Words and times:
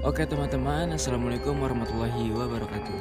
Oke 0.00 0.24
teman-teman, 0.24 0.96
Assalamualaikum 0.96 1.60
warahmatullahi 1.60 2.32
wabarakatuh. 2.32 2.98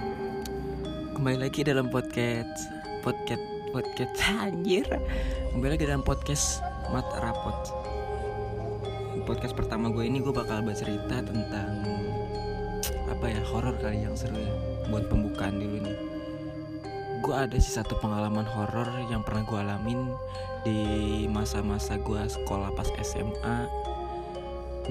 Kembali 1.16 1.48
lagi 1.48 1.64
dalam 1.64 1.88
podcast 1.88 2.68
Podcast 3.00 3.40
Podcast. 3.72 4.12
Anjir. 4.44 4.84
Kembali 5.56 5.80
lagi 5.80 5.88
dalam 5.88 6.04
podcast 6.04 6.60
Mat 6.92 7.08
Rapot. 7.24 7.56
Podcast 9.24 9.56
pertama 9.56 9.88
gue 9.88 10.04
ini 10.04 10.20
gue 10.20 10.36
bakal 10.36 10.60
bercerita 10.68 11.24
tentang 11.24 11.80
Apa 13.08 13.32
ya, 13.32 13.40
horor 13.48 13.80
kali 13.80 14.04
yang 14.04 14.20
seru 14.20 14.36
ya 14.36 14.52
Buat 14.92 15.08
pembukaan 15.08 15.64
dulu 15.64 15.88
nih. 15.88 15.96
Gue 17.24 17.36
ada 17.40 17.56
sih 17.56 17.72
satu 17.72 17.96
pengalaman 18.04 18.44
horor 18.44 18.92
yang 19.08 19.24
pernah 19.24 19.48
gue 19.48 19.60
alamin 19.64 20.12
Di 20.68 20.80
masa-masa 21.32 21.96
gue 21.96 22.20
sekolah 22.20 22.76
pas 22.76 22.92
SMA 23.00 23.91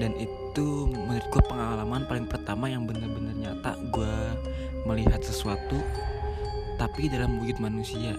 dan 0.01 0.17
itu 0.17 0.89
menurut 0.89 1.29
gue 1.29 1.43
pengalaman 1.45 2.09
paling 2.09 2.25
pertama 2.25 2.65
yang 2.65 2.89
bener-bener 2.89 3.37
nyata 3.37 3.77
gue 3.93 4.15
melihat 4.89 5.21
sesuatu 5.21 5.77
tapi 6.81 7.05
dalam 7.05 7.37
wujud 7.37 7.61
manusia. 7.61 8.17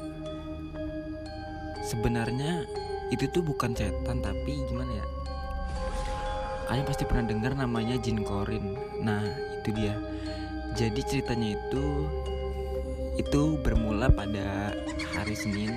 Sebenarnya 1.83 2.63
itu 3.11 3.27
tuh 3.35 3.43
bukan 3.43 3.75
setan 3.75 4.23
tapi 4.23 4.63
gimana 4.71 4.95
ya? 4.95 5.07
Kalian 6.71 6.87
pasti 6.87 7.03
pernah 7.03 7.27
dengar 7.27 7.59
namanya 7.59 7.99
jin 7.99 8.23
korin. 8.23 8.79
Nah 9.03 9.27
itu 9.59 9.75
dia. 9.75 9.99
Jadi 10.79 11.03
ceritanya 11.03 11.59
itu 11.59 12.07
itu 13.19 13.59
bermula 13.59 14.07
pada 14.07 14.71
hari 15.19 15.35
Senin 15.35 15.75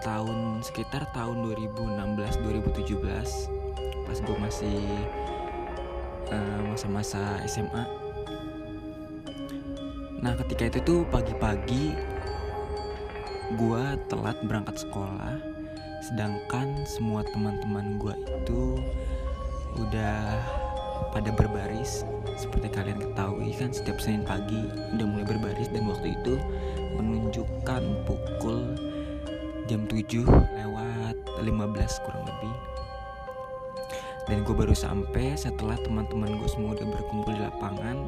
tahun 0.00 0.64
sekitar 0.64 1.12
tahun 1.12 1.44
2016 1.44 2.40
2017 2.88 3.60
pas 4.10 4.18
gue 4.18 4.36
masih 4.42 4.82
uh, 6.34 6.60
masa-masa 6.66 7.38
SMA 7.46 7.86
nah 10.18 10.34
ketika 10.34 10.66
itu 10.66 10.78
tuh 10.82 11.00
pagi-pagi 11.14 11.94
gue 13.54 13.84
telat 14.10 14.34
berangkat 14.42 14.82
sekolah 14.82 15.38
sedangkan 16.10 16.82
semua 16.90 17.22
teman-teman 17.30 18.02
gue 18.02 18.14
itu 18.18 18.82
udah 19.78 20.42
pada 21.10 21.30
berbaris. 21.34 22.06
Seperti 22.38 22.72
kalian 22.72 23.00
ketahui 23.00 23.52
kan 23.56 23.72
setiap 23.74 24.00
Senin 24.00 24.24
pagi 24.24 24.60
udah 24.96 25.06
mulai 25.06 25.26
berbaris 25.26 25.68
dan 25.72 25.84
waktu 25.88 26.16
itu 26.16 26.34
menunjukkan 26.96 27.82
pukul 28.08 28.76
jam 29.68 29.86
7 29.86 30.24
lewat 30.26 31.16
15 31.40 32.04
kurang 32.04 32.24
lebih 32.26 32.54
dan 34.30 34.46
gue 34.46 34.54
baru 34.54 34.70
sampai 34.70 35.34
setelah 35.34 35.74
teman-teman 35.82 36.38
gue 36.38 36.46
semua 36.46 36.78
udah 36.78 36.86
berkumpul 36.86 37.34
di 37.34 37.42
lapangan 37.42 37.98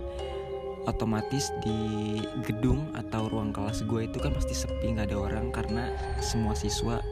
otomatis 0.87 1.51
di 1.67 2.23
gedung 2.47 2.95
atau 2.95 3.27
ruang 3.27 3.51
kelas 3.51 3.83
gue 3.91 4.07
itu 4.07 4.23
kan 4.23 4.31
pasti 4.31 4.55
sepi 4.55 4.95
nggak 4.95 5.11
ada 5.11 5.19
orang 5.19 5.51
karena 5.51 5.91
semua 6.23 6.55
siswa 6.55 7.03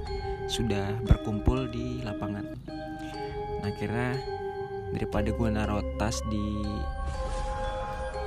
sudah 0.46 0.94
berkumpul 1.06 1.66
di 1.70 2.02
lapangan. 2.06 2.42
Nah 3.62 3.72
kira 3.78 4.14
daripada 4.94 5.30
gue 5.30 5.48
naruh 5.50 5.82
tas 5.98 6.22
di 6.30 6.62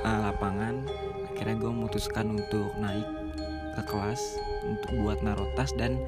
uh, 0.04 0.20
lapangan 0.28 0.84
akhirnya 1.32 1.56
gue 1.60 1.70
memutuskan 1.72 2.40
untuk 2.40 2.72
naik 2.80 3.08
ke 3.74 3.82
kelas 3.88 4.20
untuk 4.64 4.90
buat 5.02 5.20
naruh 5.20 5.48
tas 5.56 5.72
dan 5.76 6.00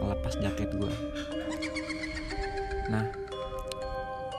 melepas 0.00 0.38
jaket 0.38 0.70
gue 0.76 0.92
nah 2.88 3.04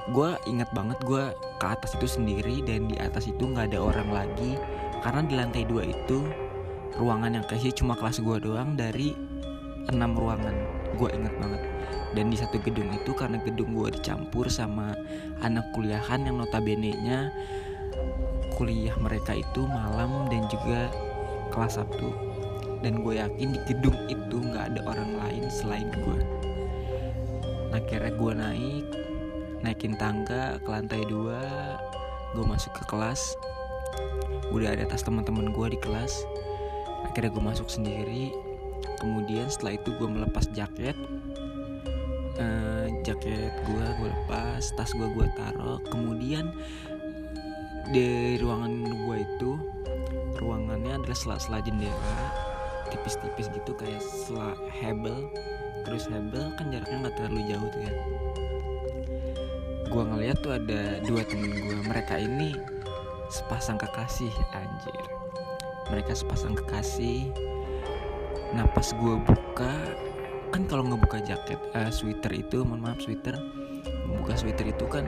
gue 0.09 0.29
ingat 0.49 0.69
banget 0.73 0.99
gue 1.05 1.33
ke 1.61 1.65
atas 1.65 1.93
itu 1.97 2.07
sendiri 2.09 2.65
dan 2.65 2.89
di 2.89 2.97
atas 2.97 3.29
itu 3.29 3.43
nggak 3.45 3.73
ada 3.73 3.79
orang 3.79 4.09
lagi. 4.09 4.57
Karena 4.99 5.21
di 5.23 5.33
lantai 5.37 5.63
dua 5.63 5.87
itu 5.87 6.27
ruangan 6.99 7.39
yang 7.39 7.45
kayaknya 7.47 7.73
cuma 7.77 7.93
kelas 7.95 8.19
gue 8.19 8.37
doang 8.43 8.75
dari 8.75 9.15
enam 9.89 10.17
ruangan 10.17 10.55
gue 10.97 11.09
inget 11.13 11.33
banget. 11.39 11.61
Dan 12.17 12.33
di 12.33 12.37
satu 12.41 12.57
gedung 12.59 12.89
itu 12.89 13.11
karena 13.13 13.37
gedung 13.45 13.77
gue 13.77 13.93
dicampur 13.93 14.49
sama 14.49 14.97
anak 15.45 15.63
kuliahan 15.77 16.25
yang 16.25 16.41
notabene 16.41 16.97
nya 17.05 17.29
kuliah 18.57 18.97
mereka 18.99 19.37
itu 19.37 19.63
malam 19.69 20.27
dan 20.27 20.43
juga 20.49 20.89
kelas 21.53 21.77
Sabtu. 21.77 22.09
Dan 22.79 23.03
gue 23.05 23.19
yakin 23.19 23.55
di 23.55 23.59
gedung 23.67 23.95
itu 24.09 24.35
nggak 24.41 24.73
ada 24.73 24.81
orang 24.89 25.11
lain 25.19 25.43
selain 25.51 25.91
gue 25.91 26.49
nah 27.69 27.81
kira 27.85 28.09
gue 28.09 28.33
naik 28.33 28.85
naikin 29.59 29.95
tangga 29.99 30.57
ke 30.63 30.69
lantai 30.69 31.03
dua 31.07 31.39
gue 32.37 32.45
masuk 32.45 32.71
ke 32.77 32.83
kelas. 32.85 33.33
Udah 34.53 34.73
ada 34.73 34.85
tas 34.85 35.01
teman-teman 35.01 35.49
gue 35.49 35.67
di 35.73 35.79
kelas. 35.81 36.25
Akhirnya 37.09 37.33
gue 37.33 37.43
masuk 37.43 37.67
sendiri. 37.69 38.33
Kemudian 39.01 39.49
setelah 39.49 39.79
itu 39.79 39.89
gue 39.97 40.09
melepas 40.09 40.45
jaket. 40.53 40.95
Uh, 42.39 42.87
jaket 43.03 43.51
gue 43.67 43.85
gue 43.99 44.09
lepas 44.09 44.63
tas 44.77 44.91
gue 44.93 45.07
gue 45.09 45.27
taruh. 45.35 45.81
Kemudian 45.89 46.53
di 47.89 48.37
ruangan 48.37 48.73
gue 48.85 49.17
itu 49.25 49.51
ruangannya 50.37 51.01
adalah 51.01 51.17
sela-sela 51.17 51.59
jendela 51.65 52.21
tipis-tipis 52.93 53.49
gitu 53.53 53.73
kayak 53.73 54.01
sela 54.01 54.53
hebel. 54.69 55.29
Terus 55.85 56.05
hebel 56.09 56.53
kan 56.57 56.69
jaraknya 56.69 57.09
nggak 57.09 57.15
terlalu 57.17 57.41
jauh 57.49 57.67
tuh 57.73 57.81
ya 57.81 57.93
gue 59.89 60.03
ngeliat 60.05 60.37
tuh 60.45 60.53
ada 60.53 61.01
dua 61.01 61.25
temen 61.25 61.49
gue 61.49 61.81
mereka 61.81 62.21
ini 62.21 62.53
sepasang 63.33 63.81
kekasih 63.81 64.29
anjir. 64.53 65.05
Mereka 65.89 66.13
sepasang 66.13 66.53
kekasih. 66.53 67.33
Nah 68.53 68.69
pas 68.69 68.85
gue 68.85 69.15
buka 69.25 69.73
kan 70.53 70.65
kalau 70.69 70.85
ngebuka 70.85 71.21
jaket 71.25 71.57
uh, 71.73 71.89
sweater 71.89 72.33
itu 72.33 72.61
mohon 72.65 72.81
maaf 72.81 73.01
sweater 73.01 73.37
membuka 74.09 74.33
sweater 74.33 74.65
itu 74.65 74.85
kan 74.89 75.05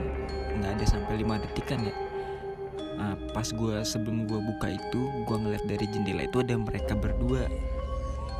nggak 0.58 0.78
ada 0.78 0.84
sampai 0.86 1.22
5 1.22 1.42
detik 1.46 1.66
kan 1.66 1.82
ya. 1.82 1.94
Nah, 2.92 3.18
pas 3.34 3.48
gue 3.50 3.82
sebelum 3.82 4.30
gue 4.30 4.38
buka 4.38 4.78
itu 4.78 5.00
gue 5.26 5.36
ngeliat 5.36 5.64
dari 5.66 5.86
jendela 5.90 6.22
itu 6.22 6.38
ada 6.38 6.54
mereka 6.54 6.94
berdua. 6.94 7.50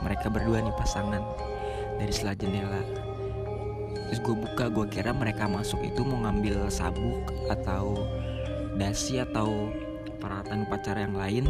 Mereka 0.07 0.31
berdua 0.31 0.63
nih 0.63 0.75
pasangan 0.79 1.23
dari 1.99 2.13
selah 2.15 2.39
jendela 2.39 3.02
terus 4.13 4.29
gue 4.29 4.37
buka 4.45 4.69
gue 4.69 4.93
kira 4.93 5.17
mereka 5.17 5.49
masuk 5.49 5.81
itu 5.89 6.05
mau 6.05 6.29
ngambil 6.29 6.69
sabuk 6.69 7.33
atau 7.49 7.97
dasi 8.77 9.17
atau 9.17 9.73
peralatan 10.21 10.69
upacara 10.69 11.09
yang 11.09 11.17
lain. 11.17 11.49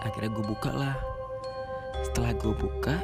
Akhirnya 0.00 0.32
gue 0.40 0.44
buka 0.48 0.72
lah. 0.72 0.96
Setelah 2.00 2.32
gue 2.32 2.56
buka 2.56 2.96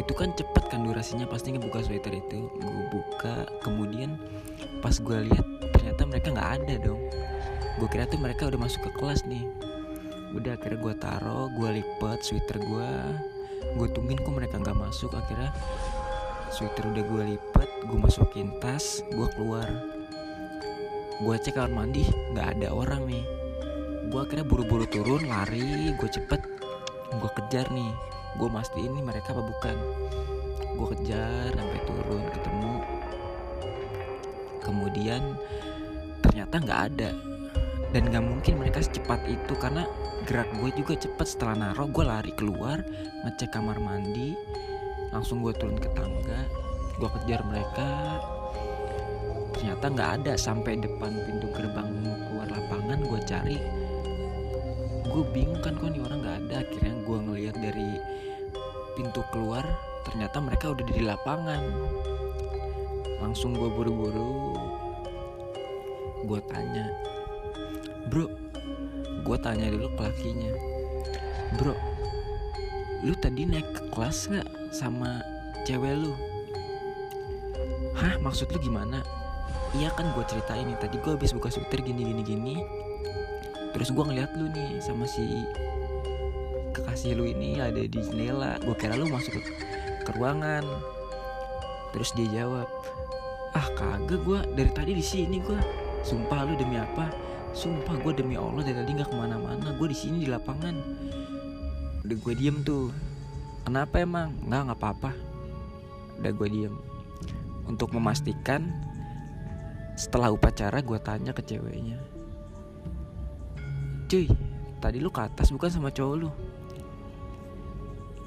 itu 0.00 0.08
kan 0.16 0.32
cepet 0.32 0.72
kan 0.72 0.88
durasinya 0.88 1.28
pasti 1.28 1.52
ngebuka 1.52 1.84
sweater 1.84 2.16
itu. 2.16 2.48
Gue 2.48 2.84
buka 2.96 3.44
kemudian 3.60 4.16
pas 4.80 4.96
gue 4.96 5.28
lihat 5.28 5.44
ternyata 5.76 6.08
mereka 6.08 6.32
nggak 6.32 6.50
ada 6.64 6.74
dong. 6.80 7.12
Gue 7.76 7.92
kira 7.92 8.08
tuh 8.08 8.24
mereka 8.24 8.48
udah 8.48 8.56
masuk 8.56 8.88
ke 8.88 9.04
kelas 9.04 9.28
nih. 9.28 9.44
Udah 10.32 10.56
akhirnya 10.56 10.80
gue 10.80 10.94
taro 10.96 11.52
gue 11.52 11.76
lipet 11.76 12.24
sweater 12.24 12.56
gue 12.56 12.90
gue 13.76 13.88
tungguin 13.92 14.16
kok 14.16 14.32
mereka 14.32 14.56
nggak 14.56 14.80
masuk. 14.80 15.12
Akhirnya 15.12 15.52
sweater 16.48 16.88
udah 16.88 17.04
gue 17.04 17.22
lipet 17.36 17.70
gue 17.84 17.98
masukin 17.98 18.48
tas 18.60 19.04
gue 19.04 19.28
keluar. 19.36 19.68
Gue 21.20 21.34
cek 21.36 21.58
kamar 21.58 21.72
mandi 21.84 22.08
nggak 22.32 22.58
ada 22.58 22.68
orang 22.72 23.04
nih. 23.04 23.24
Gue 24.08 24.20
akhirnya 24.24 24.46
buru-buru 24.48 24.88
turun 24.88 25.28
lari 25.28 25.92
gue 25.92 26.08
cepet 26.08 26.40
gue 27.12 27.30
kejar 27.42 27.68
nih. 27.68 27.92
Gue 28.40 28.48
mastiin 28.48 28.96
ini 28.96 29.02
mereka 29.04 29.36
apa 29.36 29.42
bukan. 29.44 29.76
Gue 30.78 30.86
kejar 30.96 31.52
sampai 31.52 31.80
turun 31.84 32.22
ketemu. 32.32 32.74
Kemudian 34.64 35.22
ternyata 36.24 36.54
nggak 36.64 36.80
ada. 36.92 37.10
Dan 37.88 38.02
nggak 38.12 38.24
mungkin 38.24 38.54
mereka 38.60 38.84
secepat 38.84 39.24
itu 39.28 39.52
karena 39.56 39.88
gerak 40.24 40.48
gue 40.60 40.70
juga 40.76 40.96
cepet. 40.96 41.26
Setelah 41.28 41.56
naro 41.56 41.88
gue 41.88 42.04
lari 42.04 42.32
keluar 42.36 42.80
ngecek 43.24 43.52
kamar 43.52 43.80
mandi 43.80 44.36
langsung 45.12 45.40
gue 45.40 45.56
turun 45.56 45.76
ke 45.80 45.88
tangga 45.96 46.27
gue 46.98 47.08
kejar 47.18 47.40
mereka. 47.46 48.20
Ternyata 49.54 49.84
nggak 49.88 50.10
ada. 50.22 50.32
Sampai 50.34 50.76
depan 50.78 51.14
pintu 51.24 51.46
gerbang 51.54 51.88
keluar 52.28 52.48
lapangan 52.50 52.98
gue 53.00 53.20
cari. 53.24 53.58
Gue 55.08 55.24
bingung 55.32 55.62
kan 55.64 55.78
kok 55.78 55.88
nih 55.88 56.02
orang 56.04 56.20
nggak 56.20 56.38
ada. 56.46 56.54
Akhirnya 56.66 56.94
gue 57.06 57.18
ngeliat 57.18 57.56
dari 57.56 57.90
pintu 58.98 59.22
keluar 59.30 59.64
ternyata 60.04 60.42
mereka 60.42 60.74
udah 60.74 60.84
di 60.84 61.02
lapangan. 61.06 61.62
Langsung 63.22 63.54
gue 63.54 63.70
buru-buru. 63.70 64.58
Gue 66.26 66.40
tanya 66.50 67.08
bro 68.08 68.24
gue 69.20 69.38
tanya 69.44 69.68
dulu 69.68 69.88
ke 69.92 70.00
lakinya 70.00 70.52
bro 71.60 71.76
lu 73.04 73.14
tadi 73.20 73.44
naik 73.44 73.68
ke 73.76 73.82
kelas 73.92 74.32
gak 74.32 74.48
sama 74.72 75.20
cewek 75.68 75.92
lu 75.92 76.16
hah 77.96 78.14
maksud 78.20 78.50
lu 78.52 78.58
gimana? 78.60 79.00
Iya 79.76 79.92
kan 79.92 80.08
gue 80.16 80.24
ceritain 80.24 80.64
nih 80.64 80.80
tadi 80.80 80.96
gue 80.96 81.12
habis 81.12 81.36
buka 81.36 81.52
sweater 81.52 81.84
gini 81.84 82.00
gini 82.00 82.22
gini. 82.24 82.54
Terus 83.76 83.92
gue 83.92 84.00
ngeliat 84.00 84.32
lu 84.36 84.48
nih 84.48 84.80
sama 84.80 85.04
si 85.04 85.24
kekasih 86.72 87.20
lu 87.20 87.28
ini 87.28 87.60
ada 87.60 87.84
di 87.84 88.00
jendela. 88.00 88.56
Gue 88.64 88.72
kira 88.80 88.96
lu 88.96 89.12
masuk 89.12 89.36
ke, 89.36 89.40
ke 90.08 90.10
ruangan. 90.16 90.64
Terus 91.92 92.16
dia 92.16 92.44
jawab 92.44 92.68
ah 93.56 93.68
kagak 93.76 94.20
gue 94.24 94.40
dari 94.56 94.70
tadi 94.72 94.92
di 94.96 95.04
sini 95.04 95.40
gue 95.40 95.60
sumpah 96.00 96.48
lu 96.48 96.56
demi 96.56 96.80
apa? 96.80 97.12
Sumpah 97.52 97.96
gue 98.00 98.12
demi 98.16 98.40
allah 98.40 98.64
dari 98.64 98.76
tadi 98.76 98.90
nggak 98.96 99.08
ke 99.12 99.16
mana-mana. 99.16 99.76
Gue 99.76 99.92
di 99.92 99.98
sini 99.98 100.24
di 100.24 100.28
lapangan. 100.32 100.76
Udah 102.08 102.16
gue 102.16 102.34
diem 102.40 102.64
tuh. 102.64 102.88
Kenapa 103.68 104.00
emang? 104.00 104.32
Nggak 104.48 104.60
nggak 104.64 104.80
apa-apa. 104.80 105.12
Udah 106.24 106.32
gue 106.32 106.48
diem 106.48 106.87
untuk 107.68 107.92
memastikan 107.92 108.72
setelah 109.94 110.32
upacara 110.32 110.80
gue 110.80 110.98
tanya 111.02 111.36
ke 111.36 111.44
ceweknya 111.44 112.00
Cuy 114.08 114.24
tadi 114.80 115.04
lu 115.04 115.12
ke 115.12 115.20
atas 115.20 115.52
bukan 115.52 115.68
sama 115.68 115.92
cowok 115.92 116.16
lu? 116.16 116.30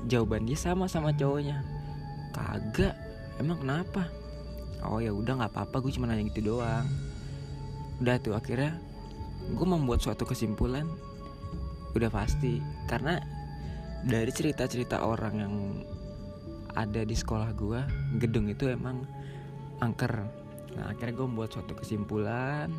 Jawaban 0.05 0.45
dia 0.45 0.53
sama 0.53 0.85
sama 0.85 1.09
cowoknya 1.09 1.65
Kagak 2.37 2.93
Emang 3.41 3.57
kenapa? 3.65 4.05
Oh 4.85 5.01
ya 5.01 5.09
udah 5.09 5.41
nggak 5.41 5.53
apa-apa 5.57 5.81
gue 5.81 5.93
cuma 5.93 6.05
nanya 6.05 6.25
gitu 6.29 6.53
doang. 6.53 6.85
Udah 7.97 8.21
tuh 8.21 8.37
akhirnya 8.37 8.77
Gue 9.57 9.65
membuat 9.65 10.05
suatu 10.05 10.25
kesimpulan 10.25 10.85
Udah 11.97 12.13
pasti 12.13 12.61
Karena 12.85 13.17
dari 14.05 14.29
cerita-cerita 14.29 15.01
orang 15.05 15.33
yang 15.37 15.53
ada 16.77 17.01
di 17.01 17.13
sekolah 17.17 17.53
gue 17.57 17.81
Gedung 18.21 18.49
itu 18.53 18.69
emang 18.69 19.05
angker. 19.81 20.13
Nah 20.77 20.93
akhirnya 20.93 21.13
gue 21.17 21.27
membuat 21.27 21.51
suatu 21.51 21.73
kesimpulan. 21.75 22.71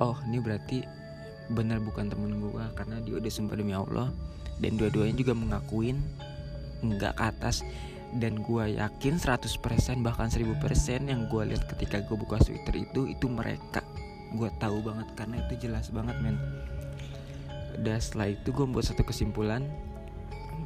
Oh 0.00 0.16
ini 0.30 0.40
berarti 0.40 0.82
benar 1.52 1.78
bukan 1.84 2.08
temen 2.08 2.40
gue 2.40 2.64
Karena 2.74 2.96
dia 3.04 3.18
udah 3.18 3.30
sumpah 3.30 3.58
demi 3.58 3.74
Allah. 3.76 4.08
Dan 4.62 4.78
dua-duanya 4.78 5.18
juga 5.18 5.34
mengakuin 5.34 6.00
Nggak 6.80 7.14
ke 7.18 7.22
atas. 7.22 7.66
Dan 8.12 8.44
gue 8.44 8.76
yakin 8.76 9.16
100% 9.16 10.04
bahkan 10.04 10.28
1000% 10.28 11.08
yang 11.08 11.28
gue 11.28 11.42
lihat 11.48 11.64
ketika 11.76 12.00
gue 12.04 12.16
buka 12.16 12.40
Twitter 12.40 12.86
itu 12.86 13.10
Itu 13.10 13.26
mereka. 13.28 13.84
Gue 14.32 14.48
tahu 14.56 14.80
banget 14.80 15.12
karena 15.12 15.44
itu 15.44 15.68
jelas 15.68 15.92
banget 15.92 16.16
men. 16.24 16.38
Dan 17.82 17.98
setelah 18.00 18.32
itu 18.32 18.52
gue 18.52 18.64
membuat 18.64 18.92
satu 18.92 19.04
kesimpulan 19.04 19.64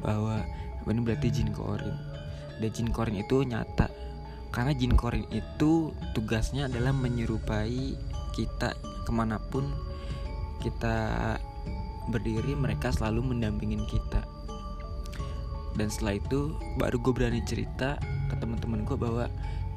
Bahwa 0.03 0.43
ini 0.87 1.03
berarti 1.03 1.27
jin 1.31 1.51
korin. 1.51 1.95
Dan 2.63 2.69
jin 2.71 2.89
korin 2.91 3.19
itu 3.19 3.43
nyata 3.43 4.06
karena 4.57 4.73
jin 4.73 4.97
korin 4.97 5.29
itu 5.29 5.93
tugasnya 6.17 6.65
adalah 6.65 6.89
menyerupai 6.89 7.93
kita 8.33 8.73
ke 9.05 9.11
mana 9.13 9.37
pun 9.37 9.69
kita 10.65 11.37
berdiri 12.09 12.57
mereka 12.57 12.89
selalu 12.89 13.37
mendampingin 13.37 13.85
kita. 13.85 14.25
Dan 15.77 15.93
setelah 15.93 16.17
itu 16.17 16.57
baru 16.81 16.97
gue 16.97 17.13
berani 17.13 17.45
cerita 17.45 18.01
ke 18.01 18.35
teman-teman 18.41 18.81
gue 18.81 18.97
bahwa 18.97 19.29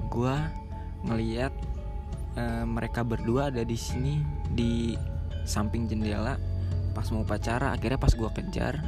gue 0.08 0.36
ngeliat 1.04 1.52
e, 2.40 2.44
mereka 2.64 3.04
berdua 3.04 3.52
ada 3.52 3.60
di 3.60 3.76
sini 3.76 4.24
di 4.48 4.96
samping 5.44 5.92
jendela 5.92 6.40
pas 6.96 7.04
mau 7.12 7.20
pacara 7.28 7.76
akhirnya 7.76 8.00
pas 8.00 8.16
gue 8.16 8.30
kejar 8.32 8.80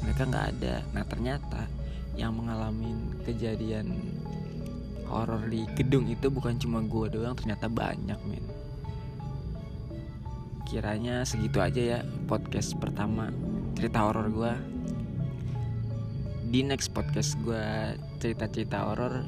mereka 0.00 0.24
nggak 0.24 0.46
ada. 0.56 0.80
Nah 0.96 1.04
ternyata 1.04 1.68
yang 2.16 2.32
mengalami 2.32 2.96
kejadian 3.28 3.92
horor 5.08 5.48
di 5.48 5.64
gedung 5.74 6.06
itu 6.06 6.28
bukan 6.28 6.60
cuma 6.60 6.84
gue 6.84 7.08
doang 7.08 7.34
ternyata 7.34 7.66
banyak 7.66 8.20
men. 8.28 8.44
Kiranya 10.68 11.24
segitu 11.24 11.64
aja 11.64 11.80
ya 11.80 11.98
podcast 12.28 12.76
pertama 12.76 13.32
cerita 13.74 14.04
horor 14.04 14.28
gue 14.28 14.52
di 16.48 16.64
next 16.64 16.92
podcast 16.92 17.36
gue 17.40 17.96
cerita-cerita 18.20 18.84
horor 18.84 19.24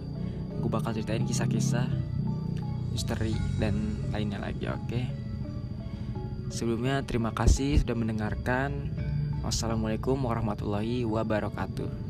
gue 0.61 0.71
bakal 0.71 0.93
ceritain 0.93 1.25
kisah-kisah 1.25 1.89
misteri 2.93 3.33
dan 3.57 3.77
lainnya 4.13 4.41
lagi 4.41 4.69
oke? 4.69 4.85
Okay? 4.89 5.05
sebelumnya 6.51 7.07
terima 7.07 7.31
kasih 7.31 7.81
sudah 7.81 7.97
mendengarkan. 7.97 8.91
Wassalamualaikum 9.41 10.21
warahmatullahi 10.21 11.09
wabarakatuh 11.09 12.10